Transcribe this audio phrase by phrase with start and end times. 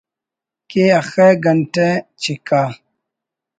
[0.69, 1.87] کہ اخہ گھنٹہ
[2.21, 2.63] چکا